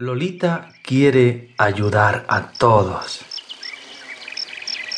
[0.00, 3.20] Lolita quiere ayudar a todos.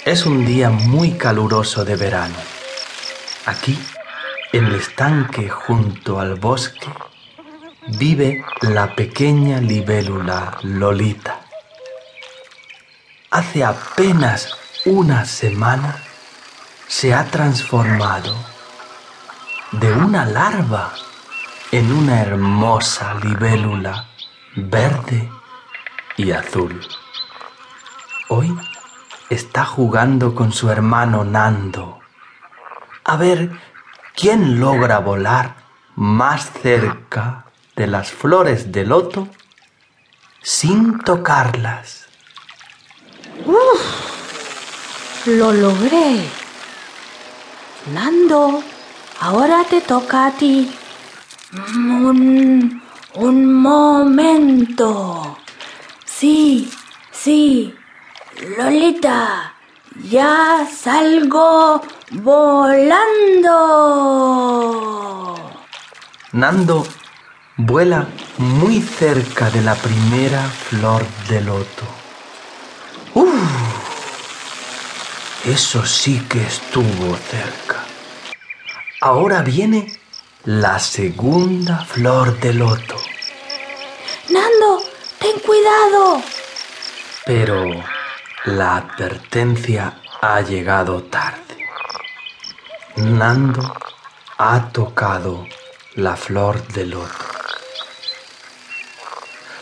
[0.05, 2.37] Es un día muy caluroso de verano.
[3.47, 3.77] Aquí,
[4.53, 6.87] en el estanque junto al bosque,
[7.99, 11.41] vive la pequeña libélula Lolita.
[13.33, 15.97] Hace apenas una semana
[16.87, 18.37] se ha transformado
[19.73, 20.93] de una larva
[21.73, 24.12] en una hermosa libélula
[24.55, 25.31] verde
[26.17, 26.81] y azul.
[28.29, 28.55] Hoy
[29.31, 32.01] está jugando con su hermano Nando.
[33.05, 33.51] A ver
[34.15, 35.57] quién logra volar
[35.97, 37.47] más cerca
[37.77, 39.29] de las flores de loto
[40.43, 42.07] sin tocarlas.
[43.47, 45.27] ¡Uf!
[45.27, 46.29] Lo logré.
[47.93, 48.63] Nando,
[49.21, 50.73] ahora te toca a ti.
[51.75, 52.83] Un,
[53.15, 55.37] un momento.
[56.05, 56.71] Sí,
[57.11, 57.75] sí.
[58.57, 59.55] Lolita,
[60.11, 63.53] ya salgo volando.
[66.33, 66.87] Nando
[67.57, 71.85] vuela muy cerca de la primera flor de loto.
[73.15, 73.83] ¡Uf!
[75.45, 77.85] Eso sí que estuvo cerca.
[79.01, 79.93] Ahora viene
[80.45, 83.02] la segunda flor de loto.
[84.33, 84.83] Nando,
[85.19, 86.23] ten cuidado.
[87.27, 87.85] Pero
[88.47, 91.69] la advertencia ha llegado tarde.
[92.97, 93.75] Nando
[94.39, 95.47] ha tocado
[95.97, 97.27] la flor de loto.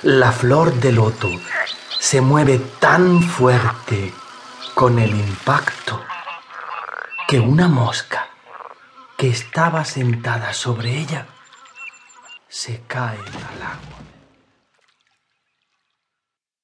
[0.03, 1.31] La flor de loto
[1.99, 4.15] se mueve tan fuerte
[4.75, 6.01] con el impacto
[7.27, 8.29] que una mosca
[9.17, 11.27] que estaba sentada sobre ella
[12.49, 14.01] se cae al agua.